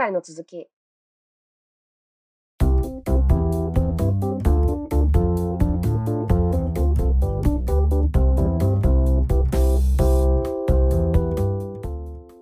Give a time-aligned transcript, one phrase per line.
[0.00, 0.70] 回の続き。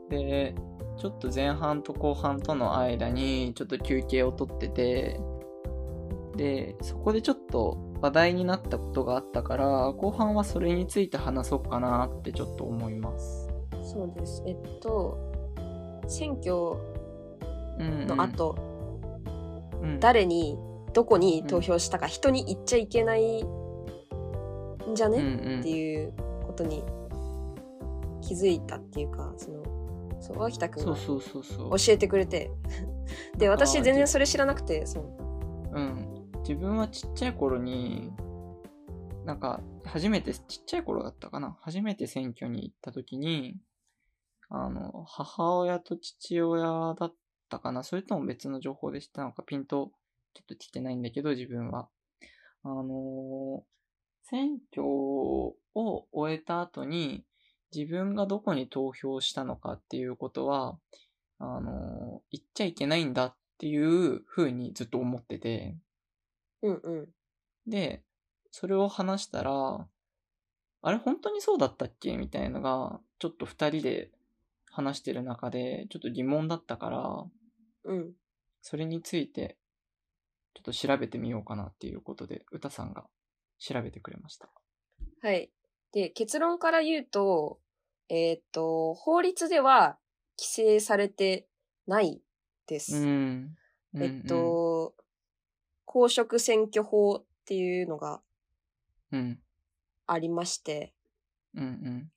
[0.09, 0.55] で、
[0.97, 5.21] ちょっと前半と後半との間にちょっと休憩をとってて、
[6.37, 13.51] で、そこでちょっと話題になったことがあったから、後半はそれについて話そうかなってちょっと思います。
[13.83, 14.45] そうです。
[14.47, 15.19] えっと、
[16.07, 16.98] 選挙
[17.79, 19.91] うん、うん。
[19.91, 20.59] うん、誰に、
[20.95, 26.13] どこに投票したか、人に言っちゃいけないんじゃうんね、うんっていう
[26.47, 26.83] ことに
[28.23, 29.63] 気づいたっていうか、その、
[30.21, 30.97] そう、脇田くんが。
[30.97, 32.51] 教えてくれて。
[33.37, 35.05] で、私全然それ知らなくて、そう。
[35.73, 36.31] うん。
[36.41, 38.11] 自分はちっちゃい頃に、
[39.25, 41.57] なんか、初めて、ちっちゃい頃だったかな？
[41.61, 43.57] 初めて選挙に行った時に、
[44.49, 47.15] あの、母親と父親だっ
[47.49, 47.83] たかな。
[47.83, 49.93] それとも別の情報で知ったのか、ピンと
[50.35, 51.89] ちょっと来てないんだけど、自分は。
[52.65, 53.63] あのー
[54.31, 57.25] 選挙を終えた後に、
[57.75, 60.79] 自分がどこに投票したのかっていうことは、
[61.39, 65.77] あのー言っちゃいけないんだっていう風にずっと思ってて、
[66.63, 67.09] うんうん。
[67.71, 68.03] で、
[68.51, 69.89] それを話したら、
[70.83, 72.17] あれ本当にそうだったっけ？
[72.19, 74.11] みたいのが、ちょっと二人で
[74.79, 77.25] 話してる中で、ちょっと疑問だったから、
[77.85, 78.13] うん。
[78.63, 79.57] それについて、
[80.55, 83.07] ちょっと調べてみようかなっていうことで、歌さんが
[83.59, 84.49] 調べてくれました。
[85.23, 85.51] はい。
[85.93, 87.59] で、結論から言うと、
[88.09, 89.99] えーっと、法律では
[90.39, 91.49] 規制されて
[91.89, 92.23] ない
[92.69, 92.97] です。
[92.97, 93.57] うん。
[93.95, 94.95] うんえっ、と、
[95.87, 98.21] 公職選挙法っていうのが
[99.11, 99.39] うん。
[100.07, 100.93] ありまして、
[101.55, 102.11] うんうん。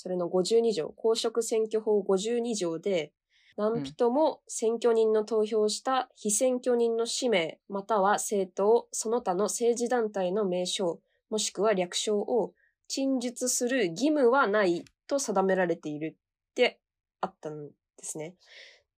[0.00, 3.12] それの52条、公職選挙法52条で、
[3.56, 11.00] 何人も選挙人の投票した非選挙人の氏名、または政党、その他の政治団体の名称、
[11.30, 12.54] もしくは略称を
[12.86, 16.16] 陳述する義務はないと定められている
[16.50, 16.78] って
[17.20, 17.72] あったんで
[18.02, 18.36] すね。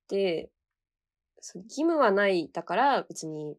[0.07, 0.51] で、
[1.39, 3.57] 義務はないだから別に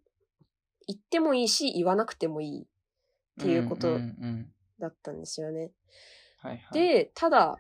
[0.86, 2.66] 言ってもいいし言わなくてもいいっ
[3.44, 5.72] ていうことんうんうんだったんですよね。
[6.42, 7.58] はいはい。、で、ただ、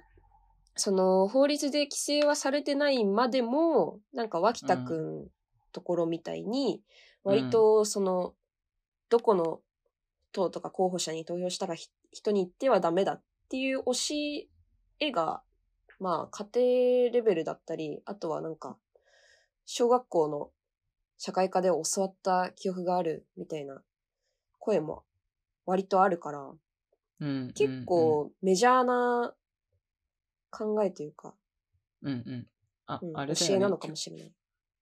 [0.76, 5.28] その法律で規制はされてないまでも、なんか脇田くん
[5.72, 6.82] ところみたいに、うん
[7.24, 8.34] 割とその、
[9.10, 9.62] どこの
[10.32, 13.92] 党とか候補者に投票したかひ人に言ってはダメだっていう教
[15.00, 15.44] えが、
[16.00, 18.78] まあ家庭レベルだったり、あとはなんか、
[19.66, 20.50] 小学校の
[21.18, 23.82] 社会科で教わった記憶があるみたいな
[24.58, 25.04] 声も
[25.66, 26.60] 割とあるから、うん、
[27.54, 29.34] 結構メジャーな
[30.50, 31.34] 考えというか、
[32.02, 32.48] うんうん。
[32.88, 33.48] あ、うんあれだよね。
[33.50, 34.32] 教えなのかもしれない。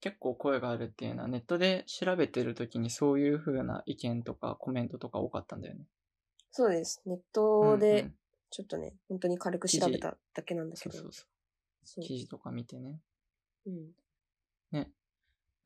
[0.01, 5.81] 結構声があるっていうのはネットで調べてるときにそういう風な意見とかコメントとか多かったんだよね。
[6.51, 7.01] そうです。
[7.05, 8.13] ネットうんうでん、
[8.49, 10.95] ちょっとね、本当に軽く調べただけなんだけど。
[10.95, 11.25] そうそうそ
[11.83, 12.07] そうう。
[12.07, 12.99] 記事とか見てね。
[13.65, 13.91] うん。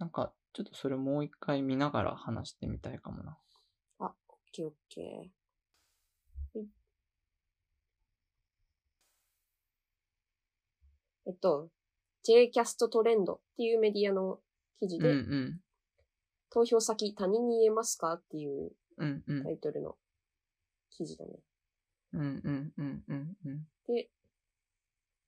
[0.03, 3.37] なんか、ちょっとそれもう一回見ながら話してみたいかもな。
[3.99, 4.09] オッ
[4.51, 5.42] ケーオッケー。
[11.25, 11.69] えっと、
[12.27, 14.39] Jcast トレンドっていうメディアの
[14.79, 15.59] 記事うんで、うん。
[16.49, 19.51] 投票先他人に言えますかっていうタ。
[19.51, 19.95] イトルの
[20.91, 21.31] 記事だね。
[22.13, 23.67] うんうんうんうんうん。
[23.87, 24.09] で、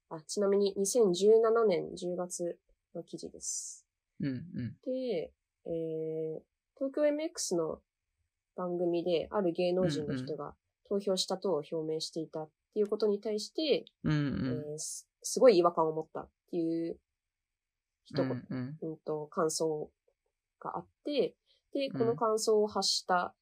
[0.09, 2.57] あ、ちなみに2017年10月
[2.94, 3.85] の記事です。
[4.19, 4.77] うんうん。
[4.85, 5.31] で、
[5.66, 6.39] えー、
[6.77, 7.79] 東京 MX の
[8.56, 10.53] 番組である芸能人の人が
[10.88, 14.75] 投票したと表明していたっていうことに対して、うんうえん。
[14.75, 14.77] ー
[15.25, 16.97] すすごい違和感を持ったっていう
[18.06, 18.78] 一言、うんうん。
[18.81, 19.90] うんと感想
[20.59, 21.36] があって、
[21.74, 22.00] で、うん。
[22.00, 23.34] この感想を発した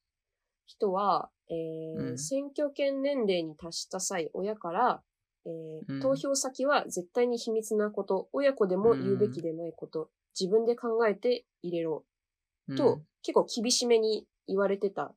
[0.66, 2.18] 人は、えーうん。
[2.18, 5.02] 選挙権年齢に達した際、親から、
[5.46, 6.00] えーうん。
[6.00, 12.04] 投票先は絶対に秘密なこと、親子でも言うべきでないこと、自分で考えて入れろ、
[12.68, 12.76] うん。
[12.76, 15.14] と、結構厳しめに言われてた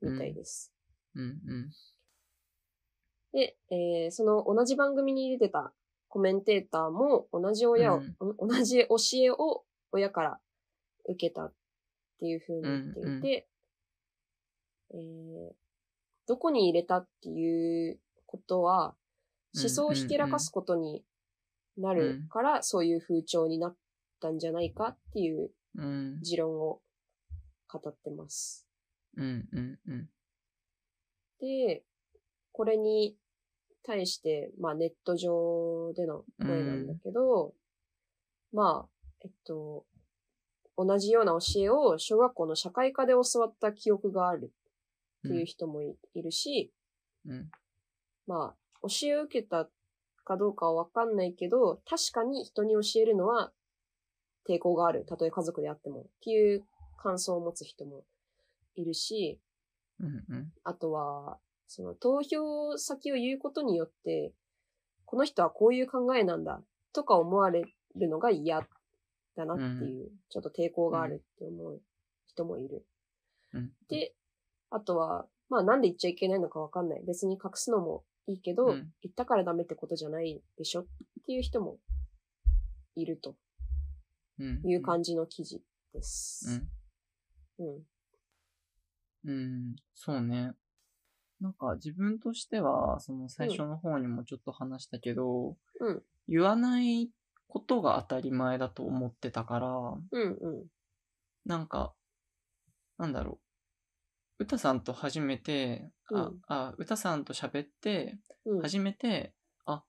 [0.00, 0.72] みたいです。
[1.16, 1.22] うん。
[1.22, 1.70] うん。
[3.32, 5.72] で、えーその同じ番組に出てた
[6.14, 8.34] コメンテーターも同じ親を、うん。
[8.38, 10.38] お同じ教えを親から
[11.08, 11.52] 受けたっ
[12.20, 13.48] ていう風に言っていて、
[14.92, 15.52] えー
[16.26, 18.94] どこに入れたっていうことは、
[19.54, 21.04] 思想をひけらかすことに
[21.76, 23.76] なるから、そういう風潮になっ
[24.20, 26.20] たんじゃないかっていううん。
[26.22, 26.80] 持論を
[27.68, 28.66] 語ってます。
[29.16, 29.48] うん。
[29.52, 29.78] うん。
[29.86, 30.08] うん。
[31.40, 31.82] で、
[32.52, 33.18] これに
[33.84, 37.54] 対して、まあネット上での声なんだけど、
[38.52, 38.88] まあ、
[39.24, 39.84] えっと、
[40.76, 44.52] 同じような教えを小学校の社会科で教わった記憶がある
[45.26, 46.72] っていう人もい,、るし、
[47.26, 47.50] うん。
[48.26, 49.68] まあ、教えを受けた
[50.24, 53.52] かどうかはわかんないけど、確かに人に教えるのは
[54.48, 55.04] 抵抗がある。
[55.06, 56.02] たとえ家族であっても。
[56.02, 56.64] っていう
[56.96, 58.04] 感想を持つ人も
[58.76, 59.40] いるし、
[60.00, 60.24] うん。
[60.28, 60.52] うん。
[60.64, 61.38] あとは、
[61.74, 64.32] その投票先を言うことによって、
[65.06, 66.62] この人はこういう考えなんだ
[66.92, 67.64] とか思われ
[67.96, 68.60] るのが嫌
[69.36, 71.80] だなっていう、ちょっと抵抗があるって思う
[72.28, 72.86] 人もいる。
[73.54, 73.72] うん。
[73.88, 74.14] で、
[74.70, 77.02] あとは、まあなんで言っちゃいけないのかわかんない。
[77.04, 80.86] 別に隠すのもいいけど、うん言ったからダメってことじゃないでしょっ
[81.26, 81.78] ていう人も
[82.94, 83.34] いると
[84.38, 84.62] うん。
[84.64, 85.60] いう感じの記事
[85.92, 86.62] です。
[87.58, 87.66] うん。
[87.66, 87.82] うん。
[89.24, 90.52] うん、そうね。
[91.40, 97.10] なんか自分としては、その最初の方にもちょっと話したけど、うん言わない
[97.48, 100.66] ことが当たり前だと思ってたから、うんうん。
[101.44, 101.92] なんか、
[102.98, 103.38] なんだろ
[104.40, 104.44] う。
[104.44, 108.62] 歌さんと初めて、あうん、あ、歌さんと喋って、うん。
[108.62, 109.34] 初めて、
[109.66, 109.84] あ、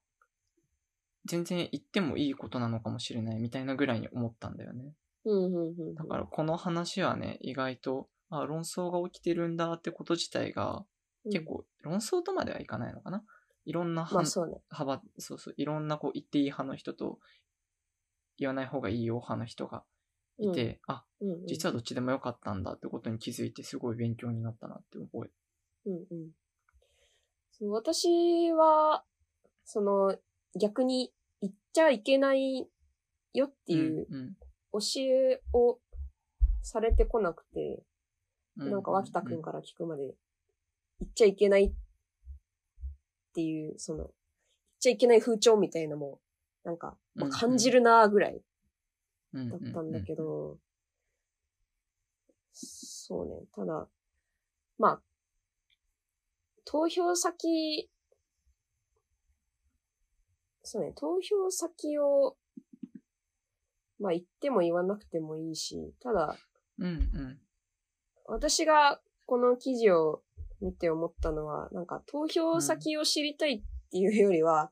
[1.25, 4.93] 全然言ってもいいことなのかもしれないみたいなぐらいに思ったんだよね。
[5.23, 5.95] うんうんうん。
[5.95, 10.85] だからこの話はね、意外と、あ、論争が起きてるんだってこと自体が、うん
[11.31, 13.23] 結、構、論争とまではいかないのかな？
[13.65, 14.61] いろんなま派あそうね。
[14.69, 17.19] 幅、そうそう、いろんなこう言っていい派の人と、
[18.37, 19.83] 言わない方がいいよ派の人が
[20.37, 25.31] いて、あ、うんうん、実はどっちでもよかったんだってことに気づいて、すごい勉強になったなって覚え。
[25.89, 26.31] うんうん。
[27.51, 29.05] そう私は、
[29.63, 30.17] その、
[30.59, 32.67] 逆に言っちゃいけない
[33.33, 34.33] よっていううん
[34.73, 35.79] 教えを
[36.61, 37.83] されてこなくて、
[38.57, 40.15] うん、なんか脇田くんから聞くまで、
[41.01, 41.73] 言っちゃいけないっ
[43.33, 44.11] ていう、その、言っ
[44.79, 46.19] ちゃいけない風潮みたいなのも、
[46.63, 48.41] なんか、まあ感じるなーぐらい
[49.33, 50.57] だだったんだけど、
[52.53, 53.87] そうね、ただ、
[54.77, 55.01] まあ、
[56.63, 57.89] 投票先、
[60.63, 62.37] そうね、投票先を、
[63.99, 66.37] まあ言っても言わなくてもいいし、ただ、
[66.79, 67.39] うんうん。
[68.25, 70.24] 私がこの記事を
[70.61, 74.71] 見て思ったのは、なんか投票先を知りたいっていうよりは、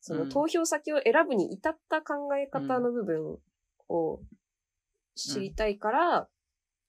[0.00, 0.28] そのうん。
[0.28, 3.38] 投票先を選ぶに至った考え方の部分
[3.88, 4.20] を
[5.14, 6.28] 知りたいから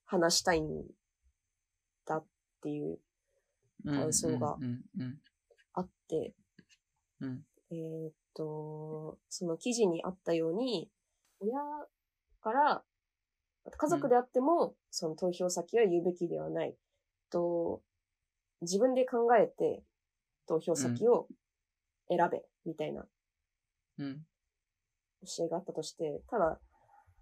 [0.06, 0.84] 話したいん
[2.06, 2.26] だっ
[2.62, 3.00] ていう
[3.86, 4.58] うん感想が
[5.74, 6.34] あって、
[7.22, 7.44] うん。
[7.72, 10.90] えーっと、その記事にあったように、
[11.40, 11.60] 親
[12.42, 12.84] から、
[13.70, 16.76] 家族であっても、その投票先は言うべきではない。
[17.30, 17.82] と、
[18.62, 19.84] 自分で考えて
[20.48, 21.28] 投票先を
[22.10, 23.06] 選べ、みたいな
[24.00, 24.26] うん。
[25.26, 26.60] 教えがあったとして、ただ、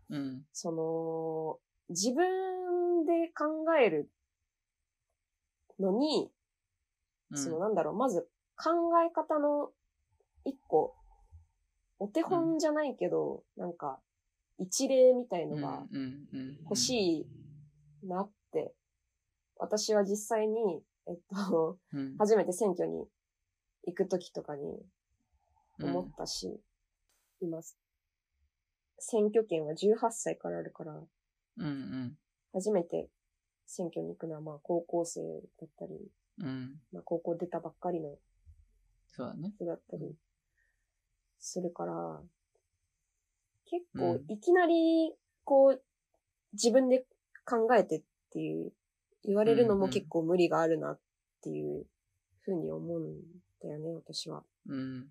[0.09, 0.43] うん。
[0.51, 1.59] その、
[1.89, 3.45] 自分で考
[3.79, 4.09] える
[5.79, 6.29] のに、
[7.31, 7.37] うん。
[7.37, 8.27] そのなんだろう、まず
[8.57, 8.71] 考
[9.01, 9.71] え方の
[10.43, 10.95] 一個、
[11.99, 13.99] お手本じゃないけど、なんか、
[14.57, 16.57] 一例みたいのがうんうんうん。
[16.63, 17.27] 欲し
[18.03, 18.73] いなって、
[19.57, 21.19] 私は実際に、えっ
[21.49, 23.07] と、うん 初めて選挙に
[23.83, 24.63] 行くときとかに
[25.79, 26.59] うん思ったし、
[27.41, 27.77] います。
[28.97, 32.19] 選挙権は18歳からあるから、うんうん
[32.53, 33.09] 初めて
[33.65, 35.21] 選挙に行くのはまあ高校生
[35.59, 38.17] だったり、うんまあ高校出たばっかりの
[39.07, 39.49] そうだね。
[39.57, 40.15] 人だったり
[41.39, 42.23] するから、
[43.65, 45.83] 結うん構いきなりこう
[46.53, 47.05] 自分で
[47.45, 48.73] 考えてっていう
[49.25, 50.99] 言われるのうんうんも結構無理があるなっ
[51.41, 51.85] ていう
[52.41, 53.21] ふうに思うん
[53.61, 54.43] だよね、私は。
[54.67, 55.07] うん。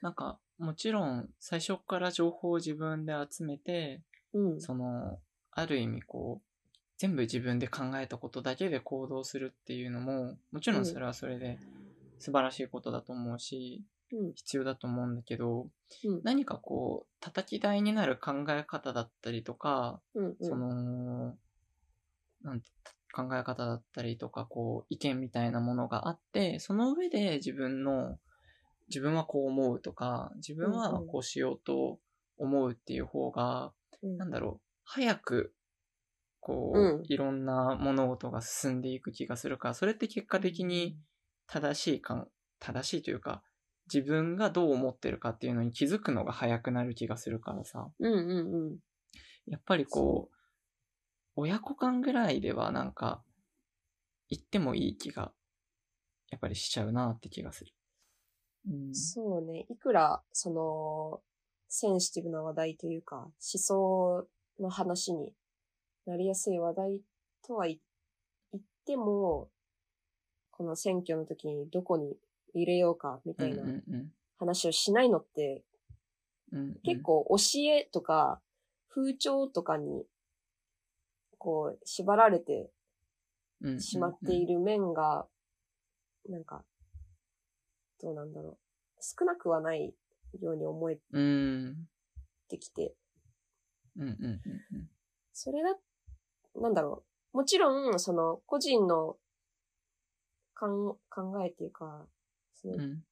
[0.00, 4.60] なんか、もちろん、最初から情報を自分で集めて、うん。
[4.60, 5.18] その、
[5.52, 11.58] ある意味こう、全部自分で考えたことだけで行動するっていうのも、もちろんそれはそれで
[12.18, 14.32] 素晴らしいことだと思うし、うん。
[14.34, 15.68] 必要だと思うんだけど、
[16.04, 20.36] うん何かこう、叩き台になる考え方だったりとか、うん。
[20.40, 21.36] その、
[22.42, 22.70] なんて、
[23.12, 28.18] 考え方だったりとか、こう、意見みたいなものがあって、その上で自分の、
[28.88, 31.98] 自分はこう思うとか、自分はこうしようと
[32.38, 33.72] 思うっていう方が、
[34.02, 34.16] うん。
[34.16, 35.54] なんだろう、早く、
[36.40, 40.98] こう、うんいろんな物事が進んでいく気がするから、それって結果的に
[41.46, 43.42] 正しいかん、正しいというか、
[43.92, 48.76] 自分がどう思ってるかっていうのに気づくのが早くなる気がするからさ、うんうんうん。
[49.46, 50.37] やっぱりこう、
[51.40, 53.22] 親子間ぐらいではなんか、
[54.28, 55.32] 言ってもいい気が、
[56.30, 57.72] やっぱりしちゃうなって気がする。
[58.68, 58.94] うん。
[58.94, 59.64] そうね。
[59.68, 61.20] いくら、その、
[61.68, 64.26] センシティブな話題というか、思想
[64.58, 65.32] の話に
[66.06, 67.00] なりやすい話題
[67.46, 67.78] とは言
[68.52, 69.48] 言っても、
[70.50, 72.16] この選挙の時にどこに
[72.52, 75.62] 入れようかみたいなうんうん話をしないのって、
[76.50, 78.40] うんうん結構教えとか
[78.88, 80.04] 風潮とかに、
[81.38, 82.70] こう、縛られて
[83.80, 84.54] しまっている。
[84.54, 85.26] る面が、
[86.28, 86.64] なんか、
[88.00, 88.58] どうなんだろう。
[89.00, 89.94] 少なくはない
[90.40, 91.88] ように思えうん。
[92.48, 92.94] てきて、
[93.96, 94.90] うんうんうん
[95.32, 95.76] それだ、
[96.60, 97.36] なんだろう。
[97.36, 99.16] もちろん、その、個人の
[100.58, 102.08] 考考えっていうか、
[102.54, 103.04] そのうんうん。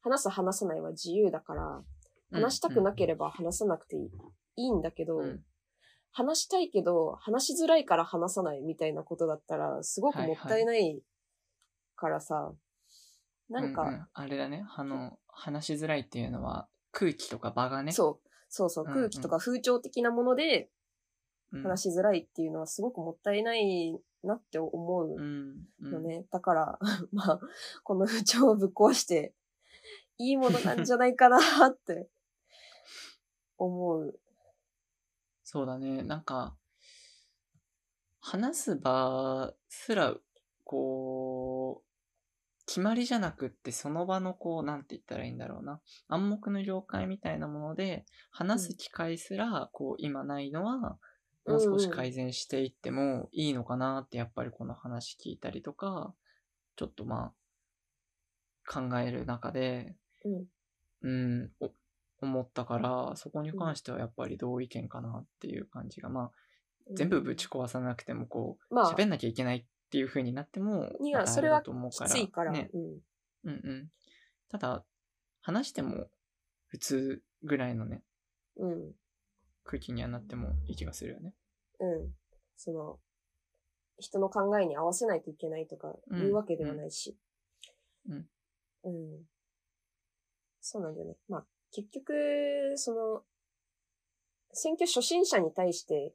[0.00, 1.84] 話す話さないは自由だから、
[2.32, 4.10] 話したくなければ話さなくていい,、
[4.56, 5.44] いいんだけど、うん
[6.16, 11.02] 話したいけど、話しづらいから話さないみたいなことだったら、すごくもったいない
[11.94, 12.54] からさ、
[13.50, 14.64] なんか、ううあれだね。
[14.74, 17.92] あの、話しづらいっていうのは空気とか場がね。
[17.92, 20.70] そう、そうそう、うん空気とか風潮的なもので
[21.52, 21.62] うん。
[21.62, 25.66] 話しづらいっていうのはすごくもったいないなって思ううん。
[25.82, 26.24] うんのね。
[26.30, 26.78] だから、
[27.12, 27.40] まあ、
[27.84, 29.34] この風潮をぶっ壊して、
[30.16, 32.08] いいものなんじゃないかなって
[33.58, 34.18] 思う。
[35.48, 36.02] そうだね。
[36.02, 36.56] なんか、
[38.20, 40.16] 話す場すら、
[40.64, 45.80] こう、決まりじゃなくって、その場のこう、なんて言ったらいいんだろうな。
[46.08, 50.98] 暗黙の了解みたいなもので、話す機会すら、こう、今ないのは、
[51.46, 56.12] もう少し改善していってもいいのかなって、やっぱりこの話聞いたりとか、
[56.74, 57.32] ちょっとま
[58.66, 60.46] あ、考える中で、うん。
[61.02, 61.70] うん、お
[62.20, 66.30] 思ったから、そこに関してはやっぱり同意見かなっていう感じが、まあ、
[66.94, 71.70] 全部ぶち壊さなくても、こう、まあ喋んなきゃいけないっていう風になっても、いやそれはき
[72.08, 72.52] ついから。
[72.52, 72.70] ね。
[72.72, 72.82] うん。
[72.82, 73.00] うん
[73.44, 73.88] うん。
[74.48, 74.84] ただ、
[75.40, 76.08] 話しても
[76.68, 78.02] 普通ぐらいのね、
[78.56, 78.92] うん。
[79.64, 81.34] 空気にはなってもいい気がするよね。
[81.80, 82.14] うん。
[82.56, 82.98] その、
[83.98, 87.16] 人の考えに合わせないといけないとかうんいうわけではないし。
[88.08, 88.28] うん。
[88.84, 89.24] うん。
[90.60, 91.16] そうなんだよね。
[91.28, 93.22] まあ、結局、その、
[94.54, 96.14] 選挙初心者に対して、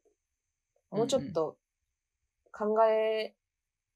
[0.89, 1.55] もうちょっと
[2.51, 3.35] 考え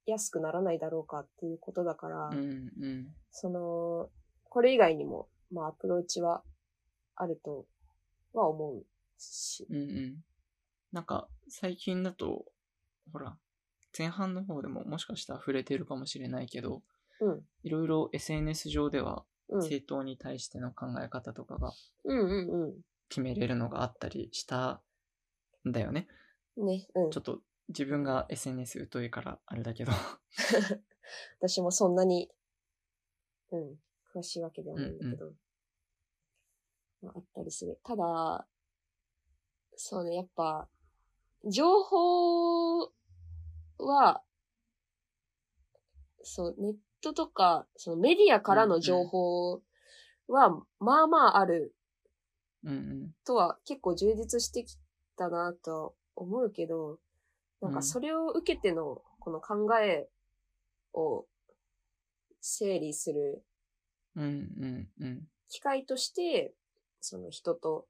[0.06, 3.08] やすくならないだろうかっていうことだから、うんうん。
[3.32, 4.12] その、
[4.44, 6.44] これ以外にも、まあ、アプローチは
[7.16, 7.66] あると
[8.34, 8.86] は思う
[9.18, 9.66] し。
[9.68, 10.16] うんうん。
[10.92, 12.46] なんか、最近だと、
[13.12, 13.36] ほら、
[13.98, 16.84] 前半の方でももしかしたら触れてるかもしれないけど、
[17.22, 17.42] うん。
[17.64, 19.26] いろいろ SNS 上ではうん。
[19.50, 21.72] 政党に対しての考え方とかが
[22.04, 22.74] うんうん
[23.10, 24.82] 決めれるのがあったりした
[25.68, 26.08] んだよね。
[26.58, 26.68] うん。
[26.68, 27.20] ね、うんちょ。
[27.20, 29.92] っと自分が SNS 疎いからあれだけど。
[31.40, 32.32] 私もそんなに、
[33.52, 33.80] うん、
[34.14, 35.34] 詳しいわけではないんだけど、
[37.02, 37.80] まあ、あったりする。
[37.84, 38.48] ただ、
[39.76, 40.68] そうね、やっぱ、
[41.46, 42.92] 情報
[43.78, 44.24] は、
[46.24, 49.62] そう、ネットとか、そのメディアからの情報
[50.28, 50.50] は、
[50.80, 51.74] まあまあある。
[53.26, 54.78] とは結構充実してき
[55.18, 57.00] たなとは思うけど、
[57.62, 60.10] なんうんかそれを受けてのこの考え
[60.94, 61.26] を
[62.42, 63.44] 整理する
[64.16, 65.28] うんうんうん。
[65.50, 66.54] 機会として、
[67.02, 67.86] その人と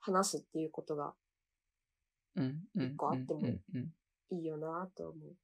[0.00, 1.14] 話すっていうことが。
[2.74, 3.40] 一個あっても。
[4.30, 5.36] いいよなとは思う。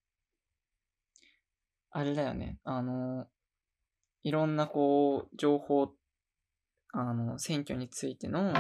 [1.92, 2.58] あれだよね。
[2.64, 3.26] あの、
[4.22, 5.90] いろんなこう、情報、
[6.92, 8.54] あの、選挙についての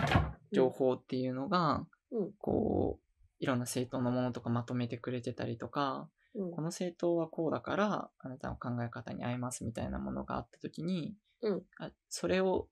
[0.52, 6.50] 情報っていうのが、うんこう、いろんな政党のものとかまとめてくれてたりとか、うん。
[6.50, 12.68] この政党はこうだから、あなたの考え方に合いますみたいなものがあったときに、うんあそれを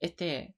[0.00, 0.54] 得て、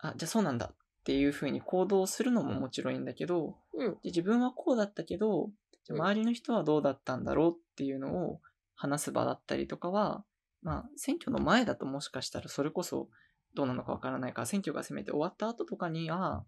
[0.00, 3.92] あ、じゃあそうなんだっていうふうに行動するのももちろんいいんだけど、うん。
[3.94, 5.50] で自分はこうだったけど、
[5.84, 8.40] じゃ周りの人はどうだったんだろうっていうのを
[8.80, 10.24] 話す場だったりとかは、
[10.62, 13.10] まあ、選挙の前だともしかしたらそれこそ
[13.54, 16.46] どうなのかわからないから、選挙がせめて終わった後とかには、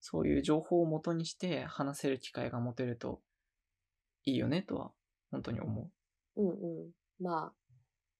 [0.00, 3.22] そういう情報を元にして話せる機会が持てると
[4.24, 4.90] いいよねとは、
[5.30, 5.90] 本当に思
[6.36, 6.90] うんうん。
[7.18, 7.52] まあ、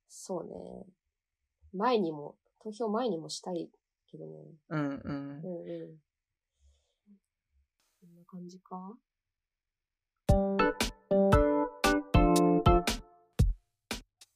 [0.09, 0.87] そうね。
[1.75, 3.69] 前にも、投票前にもしたい
[4.11, 4.33] けどね。
[4.71, 4.77] う。
[4.77, 4.93] うんうんう。
[4.93, 5.99] んうん。
[8.01, 8.97] こんな感じか？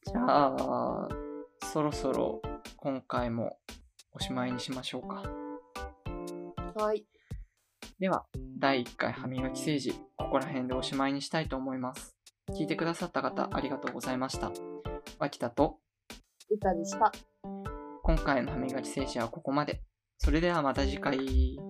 [0.07, 1.09] じゃあ、
[1.73, 2.41] そろそろ
[2.77, 3.59] 今回も
[4.13, 5.23] おしまいにしましょうか。
[6.77, 7.05] はい。
[7.99, 8.25] では、
[8.59, 12.17] 第1回歯磨き政治、ここら辺でおしまいにしたいと思います。
[12.57, 14.53] 聞いてくださった方、ありがとうございました。
[15.19, 15.79] 脇田と、
[16.49, 17.11] 歌でした。
[18.03, 19.83] 今回の歯磨き政治はここまで。
[20.19, 21.66] それではまた次回。